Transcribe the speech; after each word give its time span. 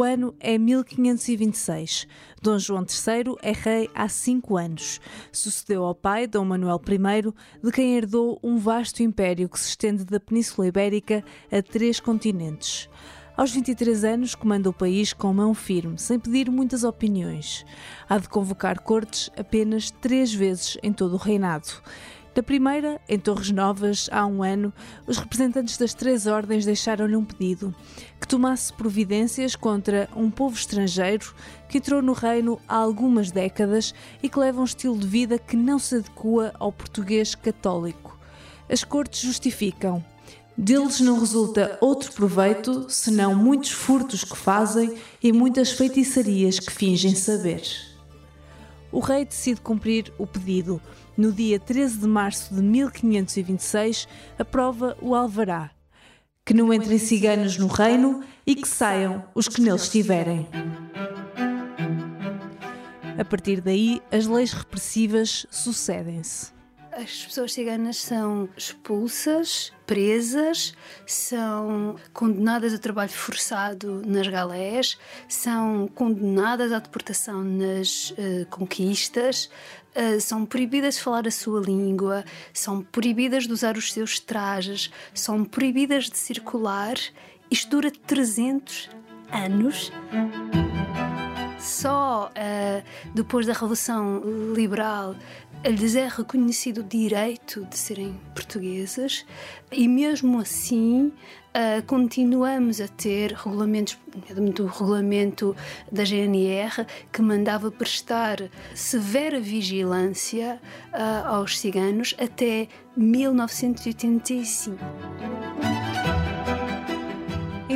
O 0.00 0.02
ano 0.02 0.34
é 0.40 0.56
1526. 0.56 2.08
Dom 2.40 2.58
João 2.58 2.86
III 2.88 3.36
é 3.42 3.52
rei 3.52 3.90
há 3.94 4.08
cinco 4.08 4.56
anos. 4.56 4.98
Sucedeu 5.30 5.84
ao 5.84 5.94
pai, 5.94 6.26
Dom 6.26 6.46
Manuel 6.46 6.80
I, 6.88 7.34
de 7.62 7.70
quem 7.70 7.98
herdou 7.98 8.40
um 8.42 8.56
vasto 8.56 9.02
império 9.02 9.46
que 9.46 9.60
se 9.60 9.68
estende 9.68 10.06
da 10.06 10.18
Península 10.18 10.68
Ibérica 10.68 11.22
a 11.52 11.60
três 11.60 12.00
continentes. 12.00 12.88
Aos 13.36 13.52
23 13.52 14.04
anos, 14.04 14.34
comanda 14.34 14.70
o 14.70 14.72
país 14.72 15.12
com 15.12 15.34
mão 15.34 15.52
firme, 15.52 15.98
sem 15.98 16.18
pedir 16.18 16.50
muitas 16.50 16.82
opiniões. 16.82 17.66
Há 18.08 18.16
de 18.16 18.26
convocar 18.26 18.80
cortes 18.80 19.30
apenas 19.36 19.90
três 19.90 20.32
vezes 20.32 20.78
em 20.82 20.94
todo 20.94 21.12
o 21.12 21.18
reinado. 21.18 21.68
Na 22.40 22.44
primeira, 22.44 22.98
em 23.06 23.18
Torres 23.18 23.50
Novas, 23.50 24.08
há 24.10 24.24
um 24.24 24.42
ano, 24.42 24.72
os 25.06 25.18
representantes 25.18 25.76
das 25.76 25.92
três 25.92 26.26
ordens 26.26 26.64
deixaram-lhe 26.64 27.14
um 27.14 27.22
pedido: 27.22 27.74
que 28.18 28.26
tomasse 28.26 28.72
providências 28.72 29.54
contra 29.54 30.08
um 30.16 30.30
povo 30.30 30.56
estrangeiro 30.56 31.34
que 31.68 31.76
entrou 31.76 32.00
no 32.00 32.14
reino 32.14 32.58
há 32.66 32.76
algumas 32.76 33.30
décadas 33.30 33.94
e 34.22 34.28
que 34.30 34.38
leva 34.38 34.58
um 34.62 34.64
estilo 34.64 34.96
de 34.96 35.06
vida 35.06 35.38
que 35.38 35.54
não 35.54 35.78
se 35.78 35.96
adequa 35.96 36.54
ao 36.58 36.72
português 36.72 37.34
católico. 37.34 38.18
As 38.70 38.84
cortes 38.84 39.20
justificam. 39.20 40.02
Deles 40.56 40.98
não 40.98 41.20
resulta 41.20 41.76
outro 41.78 42.10
proveito 42.12 42.86
senão 42.88 43.34
muitos 43.34 43.72
furtos 43.72 44.24
que 44.24 44.34
fazem 44.36 44.94
e 45.22 45.30
muitas 45.30 45.72
feitiçarias 45.72 46.58
que 46.58 46.72
fingem 46.72 47.14
saber. 47.14 47.90
O 48.92 48.98
rei 48.98 49.24
decide 49.24 49.60
cumprir 49.60 50.12
o 50.18 50.26
pedido. 50.26 50.80
No 51.20 51.32
dia 51.32 51.60
13 51.60 51.98
de 51.98 52.06
março 52.06 52.54
de 52.54 52.62
1526, 52.62 54.08
aprova 54.38 54.96
o 55.02 55.14
alvará. 55.14 55.70
Que 56.46 56.54
não 56.54 56.72
entrem 56.72 56.96
ciganos 56.96 57.58
no 57.58 57.66
reino 57.66 58.24
e 58.46 58.54
que 58.54 58.66
saiam 58.66 59.22
os 59.34 59.46
que 59.46 59.60
neles 59.60 59.82
estiverem. 59.82 60.48
A 63.18 63.22
partir 63.22 63.60
daí, 63.60 64.00
as 64.10 64.26
leis 64.26 64.54
repressivas 64.54 65.44
sucedem-se. 65.50 66.58
As 66.92 67.24
pessoas 67.24 67.52
ciganas 67.52 67.98
são 67.98 68.48
expulsas, 68.56 69.72
presas, 69.86 70.74
são 71.06 71.96
condenadas 72.12 72.74
a 72.74 72.78
trabalho 72.78 73.10
forçado 73.10 74.02
nas 74.04 74.26
galés, 74.26 74.98
são 75.28 75.88
condenadas 75.94 76.72
à 76.72 76.80
deportação 76.80 77.44
nas 77.44 78.10
uh, 78.10 78.46
conquistas, 78.50 79.48
uh, 79.94 80.20
são 80.20 80.44
proibidas 80.44 80.96
de 80.96 81.02
falar 81.02 81.28
a 81.28 81.30
sua 81.30 81.60
língua, 81.60 82.24
são 82.52 82.82
proibidas 82.82 83.44
de 83.46 83.52
usar 83.52 83.76
os 83.76 83.92
seus 83.92 84.18
trajes, 84.18 84.90
são 85.14 85.44
proibidas 85.44 86.10
de 86.10 86.18
circular. 86.18 86.96
Isto 87.48 87.70
dura 87.70 87.90
300 87.90 88.90
anos. 89.32 89.92
Só 91.60 92.30
uh, 92.30 92.82
depois 93.14 93.46
da 93.46 93.52
Revolução 93.52 94.22
Liberal 94.54 95.14
lhes 95.62 95.94
é 95.94 96.08
reconhecido 96.08 96.78
o 96.78 96.82
direito 96.82 97.66
de 97.66 97.76
serem 97.76 98.18
portuguesas 98.34 99.26
e 99.70 99.86
mesmo 99.86 100.38
assim 100.38 101.12
uh, 101.54 101.82
continuamos 101.86 102.80
a 102.80 102.88
ter 102.88 103.32
regulamentos, 103.32 103.98
do 104.54 104.64
regulamento 104.64 105.54
da 105.92 106.02
GNR 106.02 106.86
que 107.12 107.20
mandava 107.20 107.70
prestar 107.70 108.38
severa 108.74 109.38
vigilância 109.38 110.58
uh, 110.94 111.26
aos 111.26 111.58
ciganos 111.58 112.16
até 112.18 112.66
1985. 112.96 114.78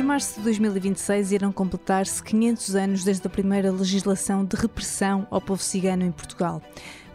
Março 0.05 0.35
de 0.35 0.43
2026 0.43 1.31
irão 1.31 1.51
completar-se 1.51 2.21
500 2.21 2.75
anos 2.75 3.03
desde 3.03 3.25
a 3.25 3.29
primeira 3.29 3.71
legislação 3.71 4.45
de 4.45 4.55
repressão 4.55 5.25
ao 5.31 5.41
povo 5.41 5.63
cigano 5.63 6.03
em 6.03 6.11
Portugal. 6.11 6.61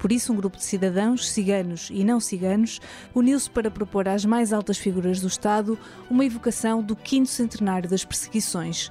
Por 0.01 0.11
isso, 0.11 0.33
um 0.33 0.37
grupo 0.37 0.57
de 0.57 0.65
cidadãos, 0.65 1.31
ciganos 1.31 1.89
e 1.93 2.03
não 2.03 2.19
ciganos, 2.19 2.81
uniu-se 3.15 3.49
para 3.49 3.71
propor 3.71 4.09
às 4.09 4.25
mais 4.25 4.53
altas 4.53 4.77
figuras 4.77 5.21
do 5.21 5.29
Estado 5.29 5.79
uma 6.11 6.25
evocação 6.25 6.83
do 6.83 6.97
quinto 6.97 7.29
centenário 7.29 7.89
das 7.89 8.05
perseguições. 8.05 8.91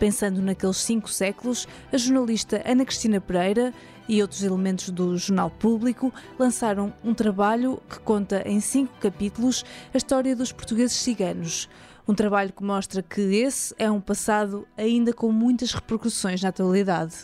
Pensando 0.00 0.40
naqueles 0.40 0.78
cinco 0.78 1.10
séculos, 1.10 1.68
a 1.92 1.98
jornalista 1.98 2.62
Ana 2.64 2.86
Cristina 2.86 3.20
Pereira 3.20 3.70
e 4.08 4.22
outros 4.22 4.42
elementos 4.42 4.88
do 4.88 5.14
Jornal 5.18 5.50
Público 5.50 6.10
lançaram 6.38 6.90
um 7.04 7.12
trabalho 7.12 7.82
que 7.86 7.98
conta 8.00 8.42
em 8.48 8.60
cinco 8.60 8.94
capítulos 8.98 9.62
a 9.92 9.98
história 9.98 10.34
dos 10.34 10.52
portugueses 10.52 10.96
ciganos. 10.96 11.68
Um 12.08 12.14
trabalho 12.14 12.50
que 12.50 12.64
mostra 12.64 13.02
que 13.02 13.20
esse 13.20 13.74
é 13.78 13.90
um 13.90 14.00
passado 14.00 14.66
ainda 14.74 15.12
com 15.12 15.30
muitas 15.30 15.74
repercussões 15.74 16.40
na 16.40 16.48
atualidade. 16.48 17.16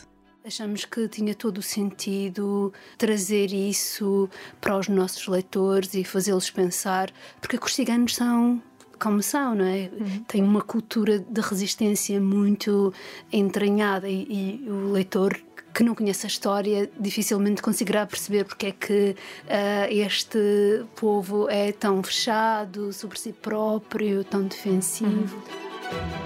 Achamos 0.45 0.85
que 0.85 1.07
tinha 1.07 1.33
todo 1.33 1.57
o 1.57 1.63
sentido 1.63 2.71
trazer 2.95 3.51
isso 3.51 4.29
para 4.61 4.77
os 4.77 4.87
nossos 4.87 5.27
leitores 5.27 5.95
e 5.95 6.03
fazê-los 6.03 6.51
pensar, 6.51 7.11
porque 7.41 7.57
os 7.57 7.73
ciganos 7.73 8.15
são 8.15 8.61
como 8.99 9.21
são, 9.21 9.55
não 9.55 9.65
é? 9.65 9.89
Uhum. 9.99 10.23
Tem 10.27 10.43
uma 10.43 10.61
cultura 10.61 11.19
de 11.19 11.41
resistência 11.41 12.19
muito 12.19 12.93
entranhada 13.31 14.07
e, 14.09 14.61
e, 14.65 14.69
o 14.69 14.91
leitor 14.91 15.39
que 15.73 15.83
não 15.83 15.93
conhece 15.93 16.25
a 16.25 16.29
história 16.29 16.89
dificilmente 16.99 17.61
conseguirá 17.61 18.05
perceber 18.05 18.45
porque 18.45 18.67
é 18.67 18.71
que 18.71 19.15
uh, 19.45 19.87
este 19.91 20.83
povo 20.95 21.47
é 21.49 21.71
tão 21.71 22.01
fechado 22.01 22.91
sobre 22.91 23.19
si 23.19 23.31
próprio, 23.31 24.23
tão 24.23 24.43
defensivo. 24.43 25.35
Uhum. 25.35 26.16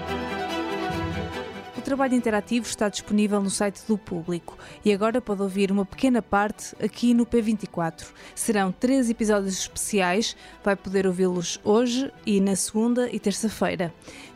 Trabalho 1.92 2.14
interativo 2.14 2.66
está 2.66 2.88
disponível 2.88 3.38
no 3.42 3.50
site 3.50 3.82
do 3.86 3.98
público 3.98 4.56
e 4.82 4.94
agora 4.94 5.20
pode 5.20 5.42
ouvir 5.42 5.70
uma 5.70 5.84
pequena 5.84 6.22
parte 6.22 6.74
aqui 6.82 7.12
no 7.12 7.26
P24. 7.26 8.06
Serão 8.34 8.72
três 8.72 9.10
episódios 9.10 9.58
especiais, 9.58 10.34
vai 10.64 10.74
poder 10.74 11.06
ouvi-los 11.06 11.60
hoje 11.62 12.10
e 12.24 12.40
na 12.40 12.56
segunda 12.56 13.10
e 13.10 13.20
terça-feira. 13.20 13.92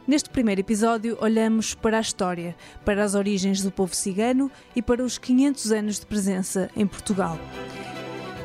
Neste 0.07 0.29
primeiro 0.29 0.61
episódio, 0.61 1.17
olhamos 1.19 1.73
para 1.73 1.97
a 1.97 2.03
história, 2.03 2.55
para 2.85 3.03
as 3.03 3.15
origens 3.15 3.63
do 3.63 3.71
povo 3.71 3.97
cigano 3.97 4.53
e 4.77 4.83
para 4.83 5.03
os 5.03 5.17
500 5.17 5.73
anos 5.73 5.99
de 5.99 6.05
presença 6.05 6.71
em 6.77 6.87
Portugal. 6.87 7.39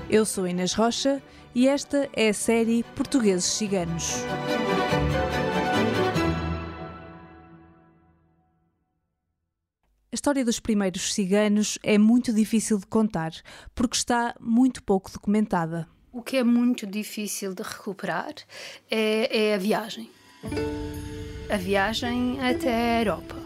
Eu 0.09 0.25
sou 0.25 0.47
Inês 0.47 0.73
Rocha 0.73 1.21
e 1.53 1.67
esta 1.67 2.07
é 2.15 2.29
a 2.29 2.33
série 2.33 2.81
Portugueses 2.95 3.43
Ciganos. 3.43 4.23
A 10.13 10.15
história 10.15 10.43
dos 10.43 10.59
primeiros 10.59 11.13
ciganos 11.13 11.79
é 11.81 11.97
muito 11.97 12.33
difícil 12.33 12.77
de 12.77 12.85
contar, 12.85 13.31
porque 13.73 13.95
está 13.95 14.35
muito 14.41 14.83
pouco 14.83 15.09
documentada. 15.09 15.87
O 16.11 16.21
que 16.21 16.35
é 16.35 16.43
muito 16.43 16.85
difícil 16.85 17.55
de 17.55 17.63
recuperar 17.63 18.33
é, 18.89 19.51
é 19.51 19.55
a 19.55 19.57
viagem. 19.57 20.11
A 21.49 21.55
viagem 21.55 22.37
até 22.41 22.97
a 22.97 22.99
Europa. 22.99 23.37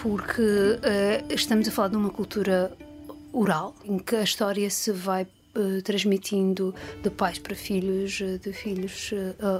Porque 0.00 0.42
uh, 0.42 1.34
estamos 1.34 1.66
a 1.66 1.72
falar 1.72 1.88
de 1.88 1.96
uma 1.96 2.10
cultura 2.10 2.70
oral, 3.32 3.74
em 3.84 3.98
que 3.98 4.14
a 4.14 4.22
história 4.22 4.70
se 4.70 4.92
vai 4.92 5.24
uh, 5.24 5.82
transmitindo 5.82 6.72
de 7.02 7.10
pais 7.10 7.40
para 7.40 7.56
filhos, 7.56 8.20
eh, 8.20 8.38
de 8.38 8.52
filhos 8.52 9.10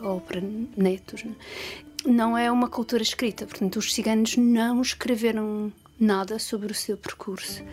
ou 0.04 0.20
para 0.20 0.40
netos. 0.76 1.24
Né? 1.24 1.34
Não 2.04 2.38
é 2.38 2.48
uma 2.52 2.68
cultura 2.68 3.02
escrita, 3.02 3.46
portanto, 3.46 3.80
os 3.80 3.92
ciganos 3.92 4.36
não 4.36 4.80
escreveram 4.80 5.72
nada 5.98 6.38
sobre 6.38 6.72
o 6.72 6.74
seu 6.74 6.96
percurso 6.96 7.64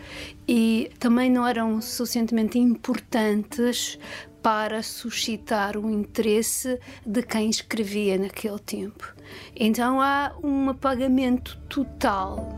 e 0.48 0.90
também 0.98 1.30
não 1.30 1.46
eram 1.46 1.80
suficientemente 1.80 2.58
importantes 2.58 3.98
para 4.42 4.82
suscitar 4.82 5.76
o 5.76 5.90
interesse 5.90 6.78
de 7.06 7.22
quem 7.22 7.48
escrevia 7.48 8.18
naquele 8.18 8.58
tempo. 8.58 9.14
Então 9.56 10.00
há 10.00 10.34
um 10.42 10.68
apagamento 10.68 11.58
total. 11.68 12.54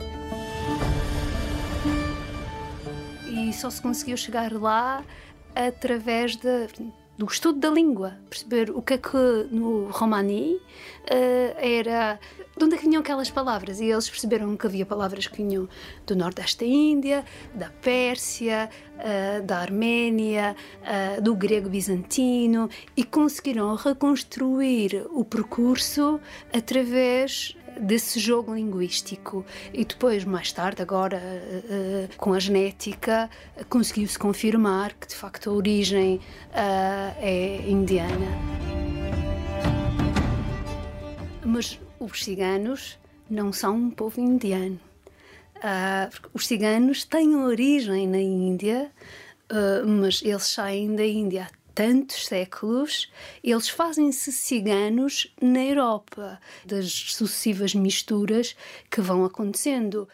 E 3.29 3.53
só 3.53 3.71
se 3.71 3.81
conseguiu 3.81 4.17
chegar 4.17 4.53
lá 4.53 5.05
através 5.55 6.35
de 6.37 6.69
do 7.19 7.25
estudo 7.27 7.59
da 7.59 7.71
língua, 7.71 8.19
perceber 8.29 8.71
o 8.71 8.83
que 8.83 8.95
é 8.95 8.99
que 8.99 9.47
no 9.51 9.89
romani 9.91 10.55
uh, 10.55 11.57
era. 11.57 12.21
De 12.57 12.65
onde 12.65 12.75
é 12.75 12.79
vinham 12.79 13.01
aquelas 13.01 13.31
palavras? 13.31 13.81
E 13.81 13.85
eles 13.85 14.09
perceberam 14.09 14.57
que 14.57 14.67
havia 14.67 14.87
palavras 14.87 15.27
que 15.27 15.37
vinham 15.37 15.69
do 16.07 16.17
Nordeste 16.17 16.61
da 16.61 16.67
Índia, 16.67 17.25
da 17.55 17.69
Pérsia, 17.69 18.71
uh, 18.97 19.43
da 19.43 19.59
Arménia, 19.59 20.57
uh, 20.83 21.21
do 21.21 21.35
grego 21.35 21.69
bizantino 21.69 22.71
e 22.97 23.05
conseguiram 23.05 23.75
reconstruir 23.75 25.07
o 25.11 25.25
percurso 25.25 26.19
através 26.53 27.57
desse 27.81 28.19
jogo 28.19 28.55
linguístico. 28.55 29.45
E 29.73 29.85
depois, 29.85 30.25
mais 30.25 30.53
tarde, 30.53 30.83
agora 30.83 31.19
uh, 31.19 32.17
com 32.17 32.33
a 32.33 32.39
genética, 32.39 33.31
conseguiu-se 33.69 34.19
confirmar 34.19 34.95
que 34.95 35.09
de 35.09 35.15
facto 35.15 35.51
a 35.51 35.53
origem 35.53 36.17
uh, 36.17 37.17
é 37.21 37.69
indiana. 37.69 38.27
Mas 41.45 41.79
os 42.01 42.25
ciganos 42.25 42.99
não 43.29 43.53
são 43.53 43.77
um 43.77 43.91
povo 43.91 44.21
indiano. 44.21 44.81
Uh, 45.57 46.29
os 46.35 46.47
ciganos 46.47 47.05
têm 47.05 47.37
origem 47.37 48.07
na 48.07 48.19
Índia, 48.19 48.91
mas 49.87 50.23
eles 50.25 50.43
saem 50.43 50.97
da 50.97 51.07
Índia 51.07 51.49
tantos 51.77 52.27
séculos, 52.27 53.13
eles 53.45 53.69
fazem-se 53.69 54.33
ciganos 54.33 55.31
na 55.41 55.63
Europa, 55.63 56.41
das 56.65 56.91
sucessivas 56.91 57.75
misturas 57.75 58.57
que 58.91 59.03
vão 59.03 59.27
acontecendo. 59.27 60.09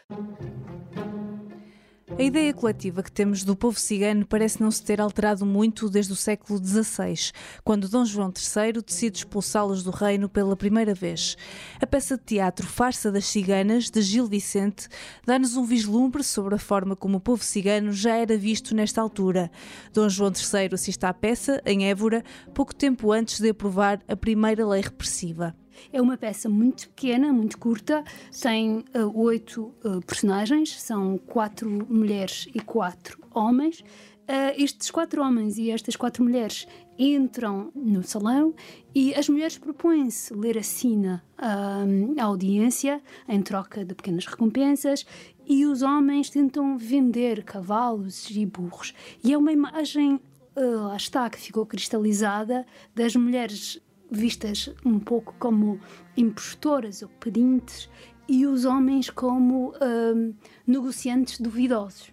A 2.19 2.23
ideia 2.23 2.53
coletiva 2.53 3.03
que 3.03 3.11
temos 3.11 3.43
do 3.43 3.56
povo 3.56 3.81
cigano 3.81 4.26
parece 4.26 4.61
não 4.61 4.70
se 4.70 4.82
ter 4.85 5.00
alterado 5.00 5.47
muito 5.47 5.88
desde 5.88 6.12
o 6.12 6.17
século 6.17 6.62
XVI, 6.62 7.32
quando 7.64 7.88
Dom 7.88 8.05
João 8.05 8.29
III 8.29 8.82
decide 8.82 9.19
expulsá-los 9.19 9.82
do 9.82 9.91
reino 9.91 10.29
pela 10.29 10.55
primeira 10.55 10.94
vez. 10.94 11.37
A 11.81 11.87
peça 11.87 12.17
de 12.17 12.23
teatro 12.23 12.67
Farsa 12.67 13.11
das 13.11 13.25
Ciganas, 13.25 13.91
de 13.91 14.03
Gil 14.03 14.26
Vicente, 14.26 14.88
dá-nos 15.26 15.56
um 15.56 15.64
vislumbre 15.64 16.23
sobre 16.23 16.55
a 16.55 16.59
forma 16.59 16.94
como 16.94 17.17
o 17.17 17.20
povo 17.20 17.43
cigano 17.43 17.93
já 17.93 18.14
era 18.14 18.37
visto 18.37 18.75
nesta 18.75 19.00
altura. 19.00 19.50
Dom 19.93 20.09
João 20.09 20.31
III 20.31 20.75
assiste 20.75 21.05
à 21.05 21.14
peça, 21.14 21.62
em 21.64 21.88
Évora, 21.88 22.23
pouco 22.55 22.75
tempo 22.75 23.11
antes 23.11 23.41
de 23.41 23.49
aprovar 23.49 24.00
a 24.06 24.14
primeira 24.14 24.67
lei 24.67 24.82
repressiva. 24.82 25.56
É 25.93 26.01
uma 26.01 26.17
peça 26.17 26.49
muito 26.49 26.89
pequena, 26.91 27.33
muito 27.33 27.59
curta, 27.59 28.05
tem 28.41 28.85
uh, 28.95 29.21
oito 29.21 29.75
uh, 29.85 30.01
personagens, 30.07 30.81
são 30.81 31.19
quatro 31.19 31.69
mulheres 31.89 32.49
e 32.55 32.61
quatro 32.61 33.19
homens. 33.33 33.81
Uh, 34.23 34.55
estes 34.57 34.91
quatro 34.91 35.21
homens 35.21 35.59
e 35.59 35.71
estas 35.71 35.97
quatro 35.97 36.23
mulheres 36.23 36.67
entram 36.99 37.73
no 37.75 38.03
salão 38.03 38.55
e 38.95 39.13
as 39.15 39.29
mulheres 39.29 39.59
propõem-se 39.59 40.33
ler 40.33 40.57
a 40.57 40.63
sina 40.63 41.25
à 41.37 42.23
audiência 42.23 43.03
em 43.29 43.43
troca 43.43 43.85
de 43.85 43.95
pequenas 43.95 44.27
recompensas 44.27 45.05
e 45.45 45.67
os 45.67 45.83
homens 45.83 46.31
tentam 46.31 46.79
vender 46.79 47.43
cavalos 47.43 48.31
e 48.31 48.47
burros. 48.47 48.95
E 49.25 49.33
é 49.33 49.39
uma 49.39 49.51
imagem, 49.51 50.21
lá 50.55 50.97
está, 50.97 51.29
que 51.29 51.39
ficou 51.39 51.67
cristalizada 51.67 52.65
das 52.95 53.17
mulheres 53.17 53.81
vistas 54.12 54.70
um 54.85 54.99
pouco 54.99 55.35
como 55.38 55.81
impostoras 56.17 57.03
ou 57.03 57.09
pedintes 57.09 57.88
e 58.29 58.47
os 58.47 58.64
homens 58.64 59.11
como 59.11 59.75
hum, 59.81 60.35
negociantes 60.67 61.41
duvidosos. 61.41 62.12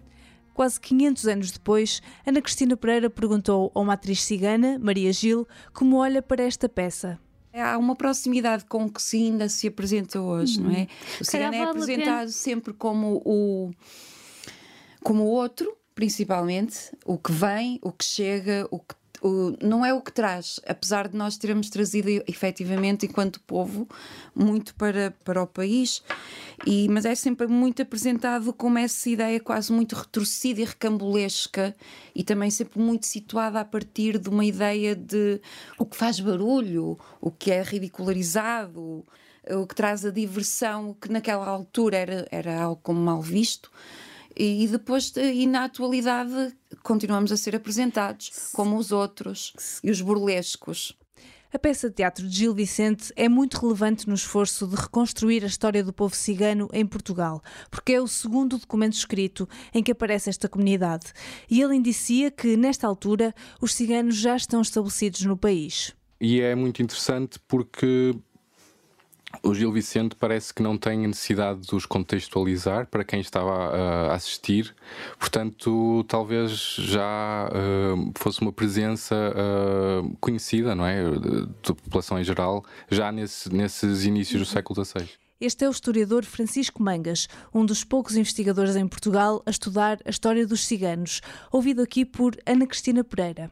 Quase 0.54 0.80
500 0.80 1.26
anos 1.26 1.50
depois, 1.52 2.02
Ana 2.26 2.42
Cristina 2.42 2.76
Pereira 2.76 3.08
perguntou 3.08 3.70
a 3.74 3.80
uma 3.80 3.94
atriz 3.94 4.22
cigana, 4.22 4.78
Maria 4.78 5.12
Gil, 5.12 5.46
como 5.72 5.96
olha 5.96 6.20
para 6.20 6.42
esta 6.42 6.68
peça. 6.68 7.18
Há 7.52 7.78
uma 7.78 7.96
proximidade 7.96 8.64
com 8.64 8.84
o 8.84 8.92
que 8.92 9.02
se 9.02 9.16
ainda 9.16 9.48
se 9.48 9.68
apresenta 9.68 10.20
hoje, 10.20 10.60
uhum. 10.60 10.66
não 10.66 10.74
é? 10.74 10.86
O 11.20 11.24
cigano 11.24 11.54
é 11.54 11.62
apresentado 11.62 12.30
sempre 12.30 12.72
como 12.72 13.22
o, 13.24 13.70
como 15.02 15.24
o 15.24 15.28
outro, 15.28 15.76
principalmente, 15.94 16.96
o 17.04 17.18
que 17.18 17.32
vem, 17.32 17.78
o 17.82 17.90
que 17.90 18.04
chega, 18.04 18.68
o 18.70 18.78
que 18.78 18.94
o, 19.22 19.56
não 19.62 19.84
é 19.84 19.92
o 19.92 20.00
que 20.00 20.12
traz, 20.12 20.60
apesar 20.66 21.08
de 21.08 21.16
nós 21.16 21.36
termos 21.36 21.68
trazido 21.68 22.08
efetivamente, 22.26 23.06
enquanto 23.06 23.40
povo, 23.40 23.88
muito 24.34 24.74
para, 24.74 25.14
para 25.24 25.42
o 25.42 25.46
país, 25.46 26.02
e, 26.66 26.88
mas 26.88 27.04
é 27.04 27.14
sempre 27.14 27.46
muito 27.46 27.82
apresentado 27.82 28.52
como 28.52 28.78
essa 28.78 29.08
ideia 29.08 29.40
quase 29.40 29.72
muito 29.72 29.94
retorcida 29.94 30.60
e 30.60 30.64
recambulesca, 30.64 31.74
e 32.14 32.24
também 32.24 32.50
sempre 32.50 32.78
muito 32.80 33.06
situada 33.06 33.60
a 33.60 33.64
partir 33.64 34.18
de 34.18 34.28
uma 34.28 34.44
ideia 34.44 34.94
de 34.94 35.40
o 35.78 35.84
que 35.84 35.96
faz 35.96 36.20
barulho, 36.20 36.98
o 37.20 37.30
que 37.30 37.50
é 37.50 37.62
ridicularizado, 37.62 39.04
o 39.48 39.66
que 39.66 39.74
traz 39.74 40.04
a 40.04 40.10
diversão, 40.10 40.94
que 41.00 41.10
naquela 41.10 41.46
altura 41.46 41.96
era, 41.96 42.28
era 42.30 42.62
algo 42.62 42.80
como 42.82 43.00
mal 43.00 43.22
visto. 43.22 43.70
E 44.36 44.66
depois, 44.68 45.12
e 45.16 45.46
na 45.46 45.64
atualidade, 45.64 46.54
continuamos 46.82 47.32
a 47.32 47.36
ser 47.36 47.56
apresentados 47.56 48.50
como 48.52 48.76
os 48.76 48.92
outros 48.92 49.52
e 49.82 49.90
os 49.90 50.00
burlescos. 50.00 50.96
A 51.52 51.58
peça 51.58 51.88
de 51.88 51.96
teatro 51.96 52.28
de 52.28 52.36
Gil 52.36 52.54
Vicente 52.54 53.12
é 53.16 53.28
muito 53.28 53.58
relevante 53.58 54.08
no 54.08 54.14
esforço 54.14 54.68
de 54.68 54.76
reconstruir 54.76 55.42
a 55.42 55.48
história 55.48 55.82
do 55.82 55.92
povo 55.92 56.14
cigano 56.14 56.68
em 56.72 56.86
Portugal, 56.86 57.42
porque 57.68 57.94
é 57.94 58.00
o 58.00 58.06
segundo 58.06 58.56
documento 58.56 58.92
escrito 58.92 59.48
em 59.74 59.82
que 59.82 59.90
aparece 59.90 60.30
esta 60.30 60.48
comunidade. 60.48 61.12
E 61.50 61.60
ele 61.60 61.74
indicia 61.74 62.30
que, 62.30 62.56
nesta 62.56 62.86
altura, 62.86 63.34
os 63.60 63.74
ciganos 63.74 64.16
já 64.16 64.36
estão 64.36 64.60
estabelecidos 64.60 65.22
no 65.22 65.36
país. 65.36 65.92
E 66.20 66.40
é 66.40 66.54
muito 66.54 66.82
interessante 66.82 67.40
porque 67.48 68.14
o 69.42 69.54
Gil 69.54 69.72
Vicente 69.72 70.16
parece 70.16 70.52
que 70.52 70.62
não 70.62 70.76
tem 70.76 71.06
necessidade 71.06 71.60
de 71.60 71.74
os 71.74 71.86
contextualizar 71.86 72.86
para 72.86 73.04
quem 73.04 73.20
estava 73.20 74.10
a 74.10 74.14
assistir, 74.14 74.74
portanto, 75.18 76.04
talvez 76.08 76.50
já 76.78 77.48
uh, 77.48 78.12
fosse 78.16 78.40
uma 78.40 78.52
presença 78.52 79.14
uh, 79.14 80.16
conhecida, 80.20 80.74
não 80.74 80.84
é? 80.84 81.02
Da 81.02 81.74
população 81.74 82.18
em 82.18 82.24
geral, 82.24 82.64
já 82.90 83.10
nesse, 83.12 83.52
nesses 83.54 84.04
inícios 84.04 84.40
do 84.40 84.46
século 84.46 84.84
XVI. 84.84 85.08
Este 85.40 85.64
é 85.64 85.68
o 85.68 85.70
historiador 85.70 86.24
Francisco 86.24 86.82
Mangas, 86.82 87.26
um 87.54 87.64
dos 87.64 87.82
poucos 87.82 88.14
investigadores 88.14 88.76
em 88.76 88.86
Portugal 88.86 89.42
a 89.46 89.50
estudar 89.50 89.98
a 90.04 90.10
história 90.10 90.46
dos 90.46 90.66
ciganos, 90.66 91.22
ouvido 91.50 91.80
aqui 91.80 92.04
por 92.04 92.36
Ana 92.44 92.66
Cristina 92.66 93.02
Pereira. 93.02 93.50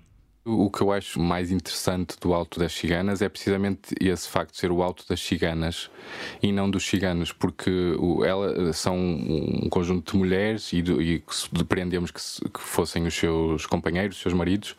O 0.50 0.71
que 0.71 0.81
eu 0.81 0.91
acho 0.91 1.21
mais 1.21 1.50
interessante 1.50 2.17
do 2.19 2.33
Alto 2.33 2.59
das 2.59 2.73
Ciganas 2.73 3.21
é 3.21 3.29
precisamente 3.29 3.95
esse 4.00 4.27
facto 4.27 4.53
de 4.53 4.59
ser 4.59 4.73
o 4.73 4.83
Alto 4.83 5.05
das 5.06 5.21
Ciganas 5.21 5.91
e 6.43 6.50
não 6.50 6.71
dos 6.71 6.87
ciganos, 6.87 7.33
porque 7.33 7.71
elas 8.25 8.79
são 8.79 8.97
um 8.97 9.69
conjunto 9.69 10.12
de 10.12 10.19
mulheres 10.19 10.73
e, 10.73 10.78
e 10.78 11.23
depreendemos 11.52 12.11
que, 12.11 12.21
que, 12.49 12.61
fossem 12.61 13.07
os 13.07 13.14
seus 13.14 13.67
companheiros, 13.67 14.17
os 14.17 14.23
seus 14.23 14.33
maridos, 14.33 14.75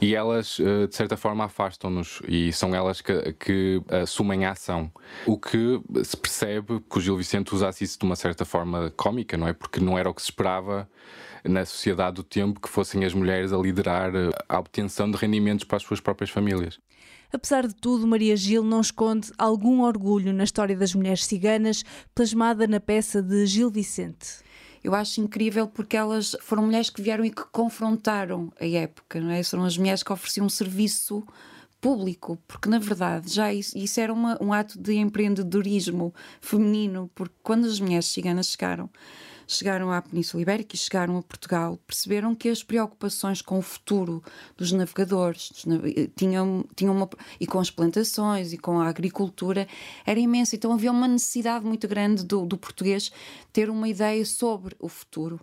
e 0.00 0.12
elas, 0.12 0.58
eh, 0.58 0.88
de 0.88 0.96
certa 0.96 1.16
forma, 1.16 1.44
afastam-nos 1.44 2.20
e 2.26 2.52
são 2.52 2.74
elas 2.74 3.00
que, 3.00 3.32
que 3.34 3.82
assumem 4.02 4.44
a 4.44 4.50
ação. 4.50 4.90
O 5.24 5.38
que 5.38 5.80
se 6.02 6.16
percebe 6.16 6.80
que 6.90 6.98
o 6.98 7.00
Gil 7.00 7.16
Vicente 7.16 7.54
usasse 7.54 7.84
isso 7.84 7.96
de 7.96 8.04
uma 8.04 8.16
certa 8.16 8.44
forma 8.44 8.92
cómica, 8.96 9.36
não 9.36 9.46
é? 9.46 9.52
Porque 9.52 9.78
não 9.78 9.96
era 9.96 10.10
o 10.10 10.14
que 10.14 10.20
se 10.20 10.30
esperava 10.30 10.88
na 11.48 11.64
sociedade 11.64 12.16
do 12.16 12.22
tempo 12.22 12.60
que 12.60 12.68
fossem 12.68 13.04
as 13.04 13.14
mulheres 13.14 13.52
a 13.52 13.58
liderar 13.58 14.14
eh, 14.14 14.30
a 14.48 14.58
obtenção 14.58 15.10
de 15.10 15.16
rendimentos 15.16 15.64
para 15.64 15.76
as 15.76 15.82
suas 15.82 16.00
próprias 16.00 16.30
famílias. 16.30 16.78
Apesar 17.32 17.66
de 17.66 17.74
tudo, 17.74 18.06
Maria 18.06 18.36
Gil 18.36 18.62
não 18.62 18.80
esconde 18.80 19.32
algum 19.36 19.82
orgulho 19.82 20.32
na 20.32 20.44
história 20.44 20.76
das 20.76 20.94
mulheres 20.94 21.24
ciganas, 21.24 21.84
plasmada 22.14 22.66
na 22.66 22.80
peça 22.80 23.20
de 23.20 23.46
Gil 23.46 23.70
Vicente. 23.70 24.44
Eu 24.82 24.94
acho 24.94 25.20
incrível 25.20 25.66
porque 25.66 25.96
elas 25.96 26.36
foram 26.40 26.64
mulheres 26.64 26.90
que 26.90 27.02
vieram 27.02 27.24
e 27.24 27.30
que 27.30 27.42
confrontaram 27.50 28.52
a 28.60 28.66
época, 28.66 29.20
não 29.20 29.30
é? 29.30 29.42
Foram 29.42 29.64
as 29.64 29.76
mulheres 29.76 30.02
que 30.02 30.12
ofereciam 30.12 30.46
um 30.46 30.48
serviço 30.48 31.26
público, 31.80 32.38
porque 32.46 32.68
na 32.68 32.78
verdade 32.78 33.32
já 33.32 33.52
isso, 33.52 33.76
isso 33.76 34.00
era 34.00 34.12
uma, 34.12 34.38
um 34.40 34.52
ato 34.52 34.80
de 34.80 34.94
empreendedorismo 34.94 36.14
feminino, 36.40 37.10
porque 37.14 37.34
quando 37.42 37.66
as 37.66 37.80
mulheres 37.80 38.06
ciganas 38.06 38.46
chegaram 38.46 38.88
chegaram 39.46 39.92
à 39.92 40.02
Península 40.02 40.42
Ibérica 40.42 40.74
e 40.74 40.78
chegaram 40.78 41.16
a 41.16 41.22
Portugal, 41.22 41.78
perceberam 41.86 42.34
que 42.34 42.48
as 42.48 42.62
preocupações 42.62 43.40
com 43.40 43.58
o 43.58 43.62
futuro 43.62 44.22
dos 44.56 44.72
navegadores 44.72 45.50
dos. 45.64 45.80
Eh, 45.86 46.08
tinham, 46.16 46.64
tinham 46.74 46.94
uma... 46.94 47.08
e 47.38 47.46
com 47.46 47.58
as 47.58 47.70
plantações 47.70 48.52
e 48.52 48.58
com 48.58 48.80
a 48.80 48.88
agricultura 48.88 49.66
era 50.04 50.18
imensa. 50.18 50.56
Então 50.56 50.72
havia 50.72 50.90
uma 50.90 51.08
necessidade 51.08 51.64
muito 51.64 51.86
grande 51.86 52.24
do, 52.24 52.44
do 52.44 52.56
português 52.56 53.10
ter 53.52 53.70
uma 53.70 53.88
ideia 53.88 54.24
sobre 54.24 54.74
o 54.78 54.88
futuro. 54.88 55.40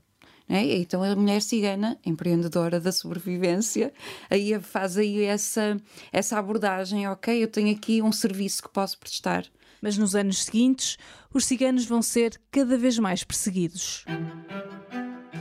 É? 0.49 0.61
Então 0.77 1.01
a 1.01 1.15
mulher 1.15 1.41
cigana, 1.41 1.97
empreendedora 2.05 2.79
da 2.79 2.91
sobrevivência, 2.91 3.93
aí 4.29 4.59
faz 4.59 4.97
aí 4.97 5.23
essa, 5.23 5.81
essa 6.11 6.37
abordagem, 6.37 7.07
ok, 7.07 7.41
eu 7.41 7.47
tenho 7.47 7.73
aqui 7.75 8.01
um 8.01 8.11
serviço 8.11 8.61
que 8.61 8.69
posso 8.69 8.99
prestar 8.99 9.45
mas 9.83 9.97
nos 9.97 10.15
anos 10.15 10.45
seguintes 10.45 10.97
os 11.33 11.45
ciganos 11.45 11.85
vão 11.85 12.01
ser 12.01 12.39
cada 12.49 12.77
vez 12.77 12.97
mais 12.97 13.25
perseguidos. 13.25 14.05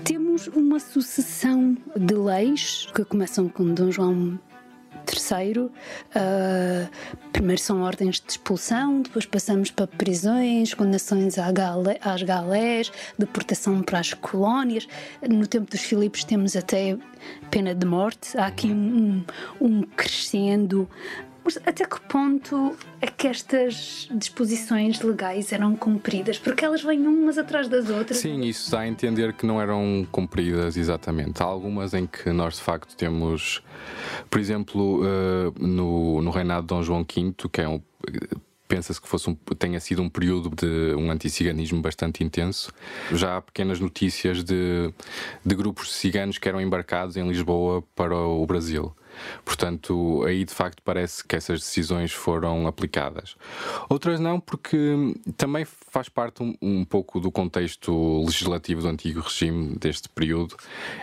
Temos 0.04 0.48
uma 0.48 0.80
sucessão 0.80 1.76
de 1.96 2.14
leis 2.14 2.88
que 2.92 3.04
começam 3.04 3.48
com 3.48 3.72
Dom 3.72 3.92
João 3.92 4.40
III. 5.08 5.58
Uh, 5.60 5.70
primeiro 7.32 7.60
são 7.60 7.82
ordens 7.82 8.20
de 8.20 8.32
expulsão, 8.32 9.02
depois 9.02 9.26
passamos 9.26 9.70
para 9.70 9.86
prisões, 9.86 10.74
condenações 10.74 11.36
às 11.38 12.22
galés, 12.22 12.90
deportação 13.16 13.80
para 13.80 14.00
as 14.00 14.12
colónias. 14.12 14.88
No 15.28 15.46
tempo 15.46 15.70
dos 15.70 15.82
Filipos 15.82 16.24
temos 16.24 16.56
até 16.56 16.98
pena 17.48 17.76
de 17.76 17.86
morte. 17.86 18.36
Há 18.36 18.46
aqui 18.46 18.72
um, 18.72 19.24
um 19.60 19.82
crescendo 19.82 20.88
até 21.66 21.84
que 21.84 22.00
ponto 22.02 22.76
é 23.00 23.06
que 23.06 23.26
estas 23.26 24.08
disposições 24.12 25.00
legais 25.00 25.52
eram 25.52 25.74
cumpridas? 25.74 26.38
Porque 26.38 26.64
elas 26.64 26.82
vêm 26.82 27.06
umas 27.06 27.38
atrás 27.38 27.68
das 27.68 27.90
outras. 27.90 28.18
Sim, 28.18 28.42
isso 28.42 28.70
dá 28.70 28.80
a 28.80 28.88
entender 28.88 29.32
que 29.32 29.44
não 29.44 29.60
eram 29.60 30.06
cumpridas 30.10 30.76
exatamente. 30.76 31.42
Há 31.42 31.46
algumas 31.46 31.94
em 31.94 32.06
que 32.06 32.30
nós 32.30 32.56
de 32.56 32.62
facto 32.62 32.96
temos, 32.96 33.62
por 34.30 34.40
exemplo, 34.40 35.02
uh, 35.02 35.54
no, 35.58 36.22
no 36.22 36.30
reinado 36.30 36.62
de 36.62 36.68
Dom 36.68 36.82
João 36.82 37.00
V, 37.00 37.34
que 37.50 37.60
é 37.60 37.68
um 37.68 37.80
pensa-se 38.72 38.98
que 38.98 39.06
fosse 39.06 39.28
um, 39.28 39.34
tenha 39.34 39.78
sido 39.78 40.00
um 40.00 40.08
período 40.08 40.48
de 40.48 40.94
um 40.94 41.10
anticiganismo 41.10 41.82
bastante 41.82 42.24
intenso. 42.24 42.72
Já 43.12 43.36
há 43.36 43.42
pequenas 43.42 43.78
notícias 43.78 44.42
de, 44.42 44.90
de 45.44 45.54
grupos 45.54 45.92
ciganos 45.92 46.38
que 46.38 46.48
eram 46.48 46.58
embarcados 46.58 47.18
em 47.18 47.28
Lisboa 47.28 47.84
para 47.94 48.16
o 48.16 48.46
Brasil. 48.46 48.90
Portanto, 49.44 50.24
aí 50.24 50.42
de 50.42 50.54
facto 50.54 50.80
parece 50.82 51.22
que 51.22 51.36
essas 51.36 51.60
decisões 51.60 52.12
foram 52.12 52.66
aplicadas. 52.66 53.36
Outras 53.90 54.18
não, 54.18 54.40
porque 54.40 55.14
também 55.36 55.66
faz 55.66 56.08
parte 56.08 56.42
um, 56.42 56.54
um 56.62 56.82
pouco 56.82 57.20
do 57.20 57.30
contexto 57.30 58.24
legislativo 58.24 58.80
do 58.80 58.88
antigo 58.88 59.20
regime 59.20 59.76
deste 59.76 60.08
período, 60.08 60.56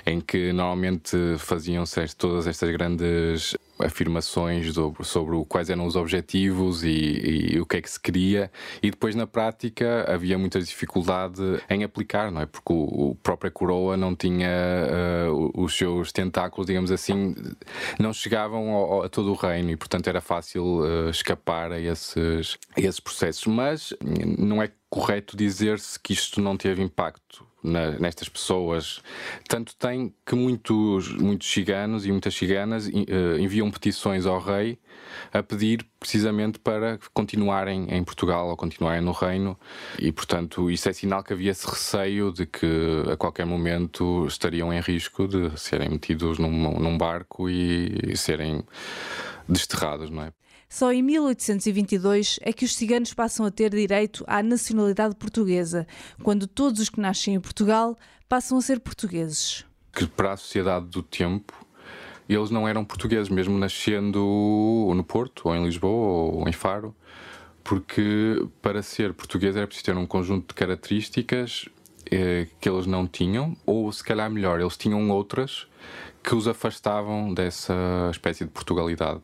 em 0.07 0.19
que 0.19 0.51
normalmente 0.51 1.15
faziam-se 1.37 2.15
todas 2.15 2.47
estas 2.47 2.71
grandes 2.71 3.55
afirmações 3.79 4.73
sobre, 4.73 5.03
sobre 5.03 5.45
quais 5.45 5.69
eram 5.69 5.85
os 5.85 5.95
objetivos 5.95 6.83
e, 6.83 7.53
e, 7.53 7.59
o 7.59 7.65
que 7.65 7.77
é 7.77 7.81
que 7.81 7.89
se 7.89 7.99
queria, 7.99 8.51
e 8.81 8.91
depois 8.91 9.15
na 9.15 9.25
prática 9.25 10.05
havia 10.11 10.37
muita 10.37 10.59
dificuldade 10.59 11.41
em 11.69 11.83
aplicar, 11.83 12.31
não 12.31 12.41
é? 12.41 12.45
Porque 12.45 12.73
o, 12.73 13.11
o 13.11 13.15
própria 13.15 13.49
coroa 13.49 13.95
não 13.95 14.15
tinha 14.15 14.49
uh, 15.29 15.51
os 15.55 15.75
seus 15.75 16.11
tentáculos, 16.11 16.67
digamos 16.67 16.91
assim, 16.91 17.35
não 17.99 18.13
chegavam 18.13 18.69
ao, 18.69 19.03
a 19.03 19.09
todo 19.09 19.31
o 19.31 19.35
reino 19.35 19.71
e, 19.71 19.77
portanto, 19.77 20.07
era 20.07 20.21
fácil 20.21 20.81
uh, 20.81 21.09
escapar 21.09 21.71
a 21.71 21.79
esses, 21.79 22.57
a 22.75 22.81
esses 22.81 22.99
processos. 22.99 23.45
Mas 23.45 23.93
não 24.37 24.61
é 24.61 24.69
correto 24.89 25.37
dizer-se 25.37 25.99
que 25.99 26.13
isto 26.13 26.41
não 26.41 26.57
teve 26.57 26.81
impacto 26.81 27.48
na, 27.63 27.91
nestas 27.99 28.29
pessoas. 28.29 29.01
Tanto 29.47 29.75
tem 29.75 30.13
que 30.25 30.35
muitos, 30.35 31.11
muitos 31.13 31.49
ciganos 31.49 32.05
e 32.05 32.11
muitas 32.11 32.33
ciganas 32.33 32.87
uh, 32.87 33.39
enviam 33.39 33.69
petições 33.69 34.25
ao 34.25 34.39
rei 34.39 34.77
a 35.33 35.41
pedir 35.41 35.85
precisamente 35.99 36.59
para 36.59 36.99
continuarem 37.13 37.87
em 37.89 38.03
Portugal 38.03 38.47
ou 38.47 38.55
continuarem 38.55 39.01
no 39.01 39.11
Reino, 39.11 39.59
e 39.97 40.11
portanto 40.11 40.69
isso 40.69 40.87
é 40.87 40.93
sinal 40.93 41.23
que 41.23 41.33
havia 41.33 41.51
esse 41.51 41.67
receio 41.67 42.31
de 42.31 42.45
que 42.45 43.03
a 43.11 43.17
qualquer 43.17 43.45
momento 43.45 44.25
estariam 44.27 44.71
em 44.71 44.79
risco 44.79 45.27
de 45.27 45.57
serem 45.59 45.89
metidos 45.89 46.37
num, 46.37 46.79
num 46.79 46.97
barco 46.97 47.49
e, 47.49 47.97
e 48.07 48.17
serem 48.17 48.63
desterrados, 49.47 50.09
não 50.09 50.23
é? 50.23 50.33
Só 50.71 50.93
em 50.93 51.01
1822 51.01 52.39
é 52.43 52.53
que 52.53 52.63
os 52.63 52.75
ciganos 52.75 53.11
passam 53.11 53.43
a 53.43 53.49
ter 53.49 53.71
direito 53.71 54.23
à 54.27 54.43
nacionalidade 54.43 55.15
portuguesa, 55.15 55.87
quando 56.21 56.45
todos 56.45 56.79
os 56.79 56.89
que 56.89 57.01
nascem 57.01 57.33
em 57.33 57.39
Portugal 57.39 57.97
passam 58.29 58.55
a 58.55 58.61
ser 58.61 58.79
portugueses. 58.79 59.65
Que 59.91 60.05
para 60.05 60.33
a 60.33 60.37
sociedade 60.37 60.85
do 60.85 61.01
tempo 61.01 61.65
eles 62.29 62.51
não 62.51 62.67
eram 62.67 62.85
portugueses, 62.85 63.29
mesmo 63.29 63.57
nascendo 63.57 64.19
no 64.95 65.03
Porto, 65.03 65.49
ou 65.49 65.55
em 65.55 65.65
Lisboa, 65.65 66.35
ou 66.35 66.47
em 66.47 66.51
Faro, 66.51 66.95
porque 67.63 68.47
para 68.61 68.83
ser 68.83 69.15
português 69.15 69.55
era 69.55 69.65
preciso 69.65 69.85
ter 69.85 69.97
um 69.97 70.05
conjunto 70.05 70.49
de 70.49 70.53
características 70.53 71.67
eh, 72.11 72.45
que 72.61 72.69
eles 72.69 72.85
não 72.85 73.07
tinham, 73.07 73.57
ou 73.65 73.91
se 73.91 74.03
calhar 74.03 74.29
melhor, 74.29 74.59
eles 74.59 74.77
tinham 74.77 75.09
outras 75.09 75.65
que 76.23 76.35
os 76.35 76.47
afastavam 76.47 77.33
dessa 77.33 77.73
espécie 78.11 78.45
de 78.45 78.51
Portugalidade. 78.51 79.21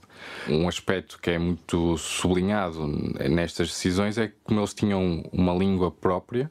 Um 0.48 0.68
aspecto 0.68 1.20
que 1.22 1.32
é 1.32 1.38
muito 1.38 1.98
sublinhado 1.98 2.88
nestas 3.30 3.70
decisões 3.70 4.18
é 4.18 4.28
que, 4.28 4.36
como 4.44 4.60
eles 4.60 4.74
tinham 4.74 5.24
uma 5.32 5.54
língua 5.54 5.92
própria, 5.92 6.50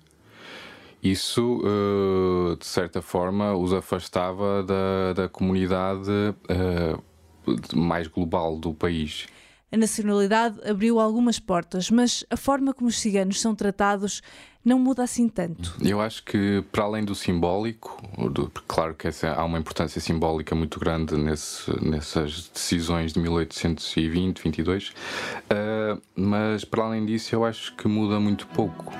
isso, 1.02 1.60
uh, 1.60 2.56
de 2.56 2.64
certa 2.64 3.02
forma, 3.02 3.54
os 3.54 3.74
afastava 3.74 4.62
da, 4.62 5.12
da 5.12 5.28
comunidade 5.28 6.10
uh, 6.10 7.76
mais 7.76 8.06
global 8.06 8.56
do 8.58 8.72
país. 8.72 9.26
A 9.70 9.76
nacionalidade 9.76 10.58
abriu 10.66 10.98
algumas 10.98 11.38
portas, 11.38 11.90
mas 11.90 12.24
a 12.30 12.36
forma 12.36 12.72
como 12.72 12.88
os 12.88 12.98
ciganos 12.98 13.40
são 13.40 13.54
tratados 13.54 14.22
não 14.64 14.78
muda 14.78 15.02
assim 15.02 15.28
tanto. 15.28 15.76
Eu 15.82 16.00
acho 16.00 16.24
que, 16.24 16.64
para 16.72 16.84
além 16.84 17.04
do 17.04 17.14
simbólico, 17.14 18.02
do, 18.30 18.50
claro 18.66 18.94
que 18.94 19.06
essa, 19.06 19.32
há 19.32 19.44
uma 19.44 19.58
importância 19.58 20.00
simbólica 20.00 20.54
muito 20.54 20.80
grande 20.80 21.16
nesse, 21.16 21.70
nessas 21.84 22.48
decisões 22.48 23.12
de 23.12 23.20
1820, 23.20 24.42
22, 24.42 24.88
uh, 24.88 26.00
mas 26.16 26.64
para 26.64 26.84
além 26.84 27.04
disso, 27.04 27.34
eu 27.34 27.44
acho 27.44 27.74
que 27.76 27.86
muda 27.86 28.18
muito 28.18 28.46
pouco. 28.48 28.92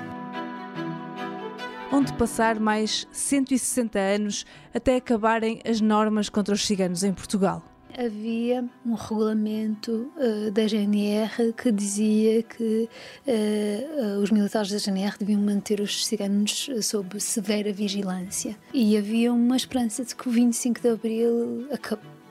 Onde 1.91 2.13
passar 2.13 2.59
mais 2.59 3.07
160 3.11 3.97
anos 3.97 4.45
até 4.73 4.97
acabarem 4.97 5.61
as 5.65 5.79
normas 5.79 6.29
contra 6.29 6.53
os 6.53 6.65
ciganos 6.65 7.03
em 7.03 7.13
Portugal 7.13 7.63
havia 7.97 8.65
um 8.85 8.93
regulamento 8.93 10.11
uh, 10.17 10.51
da 10.51 10.67
GNR 10.67 11.53
que 11.53 11.71
dizia 11.71 12.43
que 12.43 12.89
uh, 13.25 14.19
os 14.21 14.29
militares 14.31 14.69
da 14.71 14.77
GNR 14.77 15.17
deviam 15.17 15.39
manter 15.41 15.79
os 15.79 16.05
ciganos 16.05 16.69
sob 16.81 17.17
severa 17.19 17.71
vigilância. 17.71 18.57
E 18.73 18.97
havia 18.97 19.31
uma 19.31 19.55
esperança 19.55 20.03
de 20.03 20.13
que 20.15 20.27
o 20.27 20.31
25 20.31 20.81
de 20.81 20.89
Abril 20.89 21.69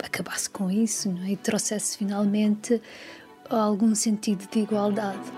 acabasse 0.02 0.50
com 0.50 0.68
isso 0.70 1.14
é? 1.24 1.30
e 1.30 1.36
trouxesse 1.36 1.96
finalmente 1.96 2.82
algum 3.48 3.94
sentido 3.94 4.46
de 4.50 4.58
igualdade. 4.60 5.32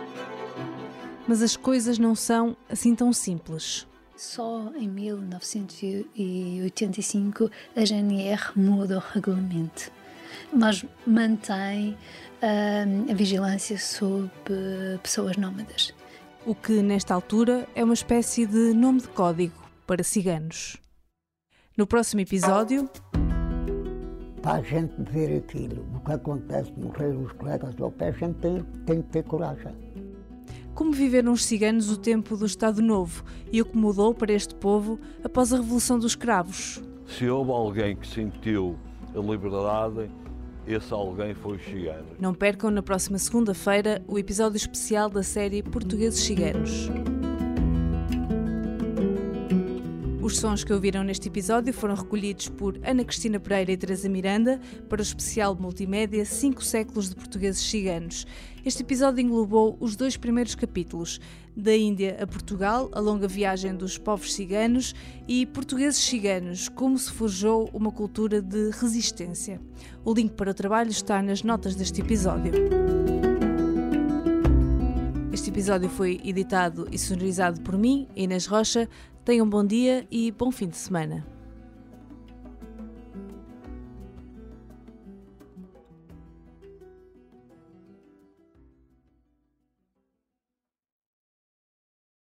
Mas 1.29 1.43
as 1.43 1.57
coisas 1.57 1.99
não 1.99 2.15
são 2.15 2.57
assim 2.69 2.95
tão 2.95 3.13
simples. 3.13 3.85
Só 4.17 4.73
em 4.77 4.89
1985 4.89 7.51
a 7.77 7.85
GNR 7.85 8.53
muda 8.57 8.97
o 8.97 9.01
regulamento 9.01 9.93
mas 10.53 10.85
mantém 11.07 11.97
uh, 12.43 13.11
a 13.11 13.15
vigilância 13.15 13.79
sobre 13.79 14.99
pessoas 15.03 15.37
nómadas. 15.37 15.95
O 16.45 16.55
que, 16.55 16.81
nesta 16.81 17.15
altura, 17.15 17.67
é 17.75 17.83
uma 17.83 17.95
espécie 17.95 18.47
de 18.47 18.73
nome 18.73 19.01
de 19.01 19.09
código 19.09 19.55
para 19.87 20.03
ciganos. 20.05 20.77
No 21.77 21.87
próximo 21.87 22.21
episódio. 22.21 22.89
Para 24.41 24.59
a 24.59 24.63
gente 24.63 24.95
ver 25.11 25.39
aquilo, 25.39 25.85
o 25.95 26.01
que 26.01 26.13
acontece, 26.13 26.73
morrer 26.77 27.17
os 27.17 27.33
colegas 27.33 27.75
do 27.75 27.91
pé, 27.91 28.09
a 28.09 28.13
gente 28.13 28.35
tem, 28.35 28.63
tem 28.87 29.03
que 29.03 29.09
ter 29.09 29.25
coragem. 29.25 29.75
Como 30.73 30.93
viveram 30.93 31.33
os 31.33 31.45
ciganos 31.45 31.91
o 31.91 31.97
tempo 31.97 32.37
do 32.37 32.47
Estado 32.47 32.81
Novo 32.83 33.25
e 33.51 33.61
o 33.61 33.65
que 33.65 33.77
mudou 33.77 34.15
para 34.15 34.33
este 34.33 34.55
povo 34.55 35.01
após 35.25 35.53
a 35.53 35.57
Revolução 35.57 35.99
dos 35.99 36.15
Cravos? 36.15 36.83
Se 37.07 37.29
houve 37.29 37.51
alguém 37.51 37.97
que 37.97 38.07
sentiu 38.07 38.79
a 39.15 39.19
liberdade, 39.19 40.11
esse 40.67 40.93
alguém 40.93 41.35
foi 41.35 41.59
chigano. 41.59 42.07
Não 42.19 42.35
percam 42.35 42.71
na 42.71 42.83
próxima 42.83 43.19
segunda-feira 43.19 44.03
o 44.07 44.19
episódio 44.19 44.57
especial 44.57 45.09
da 45.09 45.23
série 45.23 45.63
Portugueses 45.63 46.25
Chiganos. 46.25 46.89
Os 50.27 50.39
sons 50.39 50.65
que 50.65 50.73
ouviram 50.73 51.05
neste 51.05 51.29
episódio 51.29 51.73
foram 51.73 51.95
recolhidos 51.95 52.49
por 52.49 52.77
Ana 52.83 53.05
Cristina 53.05 53.39
Pereira 53.39 53.71
e 53.71 53.77
Teresa 53.77 54.09
Miranda 54.09 54.61
para 54.89 54.99
o 54.99 55.03
especial 55.03 55.55
multimédia 55.55 56.25
5 56.25 56.65
séculos 56.65 57.09
de 57.09 57.15
portugueses 57.15 57.63
ciganos. 57.63 58.27
Este 58.65 58.83
episódio 58.83 59.23
englobou 59.23 59.77
os 59.79 59.95
dois 59.95 60.17
primeiros 60.17 60.57
capítulos, 60.57 61.21
da 61.57 61.77
Índia 61.77 62.19
a 62.21 62.27
Portugal, 62.27 62.91
a 62.93 62.99
longa 62.99 63.29
viagem 63.29 63.77
dos 63.77 63.99
povos 63.99 64.35
ciganos 64.35 64.97
e 65.29 65.47
portugueses 65.47 66.01
ciganos, 66.03 66.69
como 66.69 66.99
se 66.99 67.13
forjou 67.13 67.71
uma 67.73 67.93
cultura 67.93 68.43
de 68.43 68.71
resistência. 68.71 69.61
O 70.05 70.13
link 70.13 70.33
para 70.33 70.51
o 70.51 70.55
trabalho 70.55 70.91
está 70.91 71.23
nas 71.23 71.45
notas 71.45 71.77
deste 71.77 72.01
episódio. 72.01 73.06
Episódio 75.57 75.89
foi 75.89 76.21
editado 76.23 76.87
e 76.93 76.99
sonorizado 76.99 77.63
por 77.63 77.79
mim, 77.79 78.07
Inês 78.15 78.45
Rocha. 78.45 78.87
Tenham 79.25 79.47
um 79.47 79.49
bom 79.49 79.65
dia 79.65 80.07
e 80.11 80.31
bom 80.31 80.53
fim 80.53 80.69
de 80.69 80.77
semana. 80.77 81.27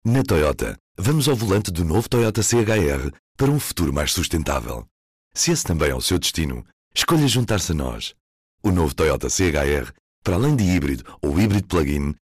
Na 0.05 0.21
Toyota, 0.21 0.77
vamos 0.95 1.27
ao 1.27 1.35
volante 1.35 1.71
do 1.71 1.83
novo 1.83 2.07
Toyota 2.07 2.43
CHR 2.43 3.09
para 3.35 3.49
um 3.49 3.59
futuro 3.59 3.91
mais 3.91 4.13
sustentável. 4.13 4.85
Se 5.33 5.51
esse 5.51 5.63
também 5.63 5.89
é 5.89 5.95
o 5.95 5.99
seu 5.99 6.19
destino, 6.19 6.63
escolha 6.93 7.27
juntar-se 7.27 7.71
a 7.71 7.75
nós. 7.75 8.13
O 8.61 8.69
novo 8.69 8.93
Toyota 8.93 9.31
CHR, 9.31 9.91
para 10.23 10.35
além 10.35 10.55
de 10.55 10.63
híbrido 10.63 11.17
ou 11.23 11.39
híbrido 11.39 11.67
plug-in, 11.67 12.13